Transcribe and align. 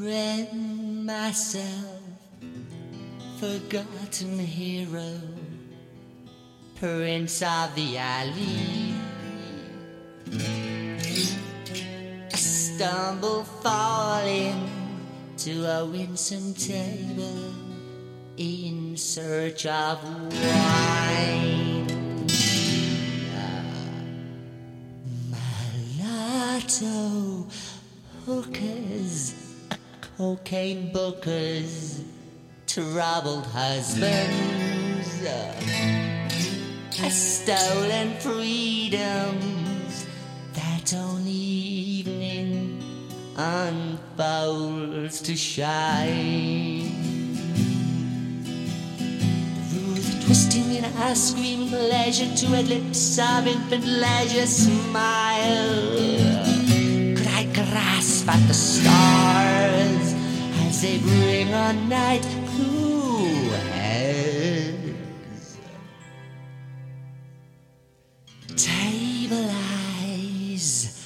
Ren 0.00 1.04
myself, 1.04 2.02
forgotten 3.40 4.38
hero, 4.38 5.18
prince 6.76 7.42
of 7.42 7.74
the 7.74 7.98
alley. 7.98 8.94
I 12.32 12.36
stumble 12.36 13.42
falling 13.42 14.70
to 15.38 15.64
a 15.64 15.84
winsome 15.84 16.54
table 16.54 17.52
in 18.36 18.96
search 18.96 19.66
of 19.66 19.98
wine. 20.04 21.88
Ah, 23.34 23.64
Mulatto 25.98 27.48
hookers, 28.26 28.77
cocaine 30.18 30.90
bookers, 30.92 32.02
troubled 32.66 33.46
husbands, 33.46 35.22
a 37.00 37.08
stolen 37.08 38.16
freedoms 38.18 40.06
that 40.54 40.92
only 40.92 41.30
evening 41.30 42.82
unfolds 43.36 45.20
to 45.20 45.36
shine. 45.36 46.90
Ruth 49.72 50.24
twisting 50.26 50.74
in 50.74 50.82
her 50.82 51.14
screaming 51.14 51.68
pleasure 51.68 52.34
to 52.34 52.46
her 52.56 52.62
lips 52.62 53.20
of 53.20 53.46
infant 53.46 53.86
leisure 53.86 54.46
smile. 54.46 55.94
Could 57.16 57.28
I 57.28 57.44
grasp 57.54 58.28
at 58.28 58.48
the 58.48 58.54
stars 58.54 59.07
they 60.80 60.98
bring 60.98 61.48
a 61.52 61.72
night 61.88 62.24
who 62.54 63.50
has 63.72 65.58
table 68.54 69.50
eyes, 70.04 71.04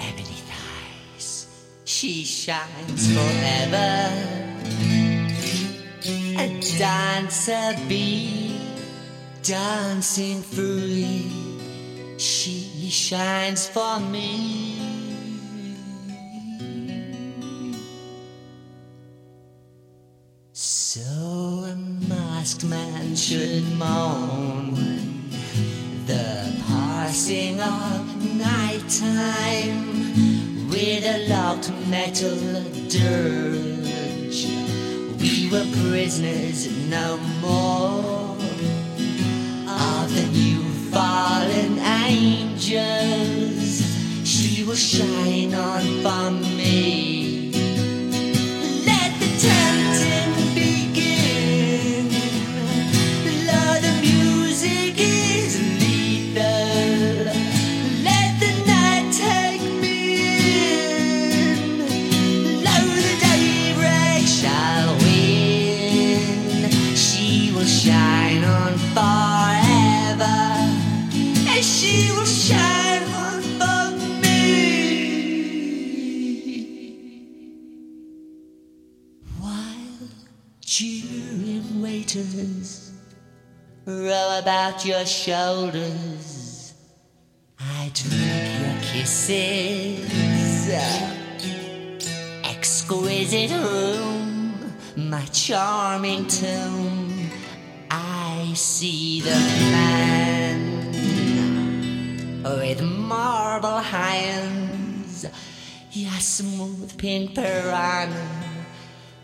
ebony 0.00 0.40
thighs. 0.50 1.46
She 1.84 2.24
shines 2.24 3.12
forever. 3.14 4.12
A 6.38 6.60
dancer 6.76 7.76
bee, 7.88 8.58
dancing 9.42 10.42
free. 10.42 11.30
She 12.18 12.90
shines 12.90 13.68
for 13.68 14.00
me. 14.00 14.85
So 20.96 21.02
a 21.02 21.76
masked 22.08 22.64
man 22.64 23.14
should 23.16 23.64
mourn 23.76 24.74
the 26.06 26.56
passing 26.66 27.60
of 27.60 28.34
nighttime 28.34 29.90
with 30.70 31.04
a 31.04 31.28
locked 31.28 31.70
metal 31.90 32.38
dirge. 32.88 34.46
We 35.20 35.50
were 35.52 35.66
prisoners 35.84 36.66
no 36.88 37.18
more 37.42 38.34
of 39.68 40.14
the 40.14 40.26
new 40.32 40.62
fallen 40.90 41.78
angels. 41.78 43.05
Shine 67.66 68.44
on 68.44 68.78
forever. 68.94 70.38
And 71.50 71.64
she 71.64 72.12
will 72.12 72.24
shine 72.24 73.02
on 73.02 73.42
for 73.58 73.90
me. 74.22 74.36
While 79.40 80.08
jeering 80.60 81.82
waiters 81.82 82.92
row 83.84 84.38
about 84.40 84.84
your 84.86 85.04
shoulders, 85.04 86.74
I 87.58 87.90
drink 87.94 88.60
your 88.60 88.78
kisses. 88.82 90.06
Exquisite 92.44 93.50
room, 93.50 94.54
my 94.96 95.24
charming 95.26 96.26
tomb. 96.28 97.15
See 98.56 99.20
the 99.20 99.36
man 99.70 100.82
with 102.42 102.80
marble 102.82 103.80
hands, 103.80 105.26
your 105.92 106.10
smooth 106.12 106.96
pink 106.96 107.34
piranha 107.34 108.46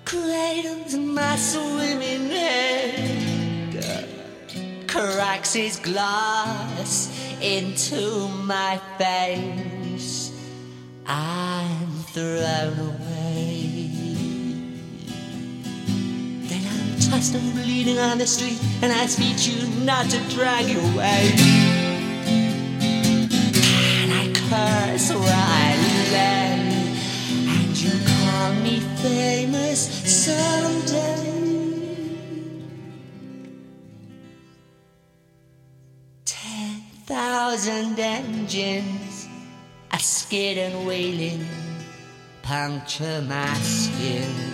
cradles 0.05 0.95
my 0.97 1.37
swimming 1.37 2.29
head, 2.29 3.75
cracks 4.87 5.55
his 5.55 5.79
glass 5.79 7.09
into 7.41 8.29
my 8.29 8.79
face. 8.99 10.31
I'm 11.07 11.89
thrown 12.13 12.79
away. 12.79 13.12
Then 17.13 17.19
I'm 17.19 17.21
tossed 17.21 17.35
and 17.35 17.53
bleeding 17.53 17.99
on 17.99 18.19
the 18.19 18.27
street, 18.27 18.59
and 18.81 18.91
I 18.91 19.07
speak 19.07 19.47
you 19.47 19.67
not 19.85 20.09
to 20.11 20.19
drag 20.35 20.67
you 20.67 20.81
away. 20.81 21.33
And 24.01 24.13
I 24.13 24.33
curse 24.33 25.11
where 25.13 25.23
I 25.31 25.77
lay, 26.13 26.57
and 27.49 27.77
you 27.77 27.93
call 28.07 28.55
me 28.63 28.81
famous 29.03 29.81
someday. 30.25 31.29
Ten 36.25 36.81
thousand 37.05 37.99
engines 37.99 39.29
are 39.93 39.99
skid 39.99 40.57
and 40.57 40.87
wailing, 40.87 41.47
puncture 42.43 43.23
my 43.29 43.53
skin. 43.57 44.51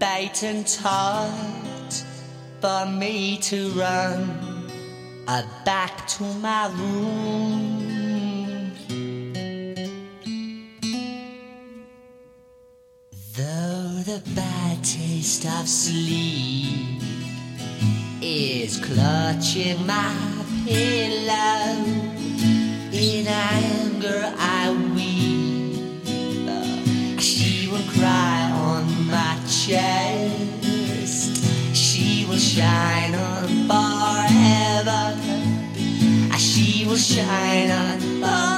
Bait 0.00 0.42
and 0.44 0.66
taught 0.66 2.04
for 2.62 2.86
me 2.86 3.36
to 3.36 3.68
run 3.72 4.30
uh, 5.28 5.42
back 5.66 6.06
to 6.06 6.22
my 6.40 6.68
room. 6.68 8.72
Though 13.36 14.02
the 14.06 14.22
bad 14.34 14.82
taste 14.82 15.44
of 15.44 15.68
sleep 15.68 17.02
is 18.22 18.82
clutching 18.82 19.86
my 19.86 20.16
pillow, 20.64 21.76
in 22.90 23.26
anger 23.26 24.32
I 24.38 24.89
chest. 29.70 31.44
She 31.74 32.26
will 32.28 32.36
shine 32.36 33.14
on 33.14 33.46
forever. 33.70 35.02
She 36.38 36.86
will 36.86 36.96
shine 36.96 37.70
on 37.70 38.49